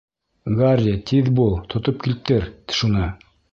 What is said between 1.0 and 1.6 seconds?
тиҙ бул,